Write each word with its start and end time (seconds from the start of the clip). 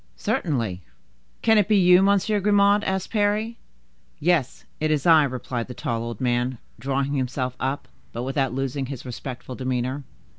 "Certainly." 0.17 0.81
"Can 1.43 1.59
it 1.59 1.67
be 1.67 1.77
you, 1.77 2.01
Monsieur 2.01 2.39
Grimaud?" 2.39 2.83
asked 2.83 3.11
Parry. 3.11 3.59
"Yes, 4.19 4.65
it 4.79 4.89
is 4.89 5.05
I," 5.05 5.21
replied 5.25 5.67
the 5.67 5.75
tall 5.75 6.01
old 6.01 6.19
man, 6.19 6.57
drawing 6.79 7.13
himself 7.13 7.55
up, 7.59 7.87
but 8.11 8.23
without 8.23 8.51
losing 8.51 8.87
his 8.87 9.05
respectful 9.05 9.53
demeanor. 9.53 10.03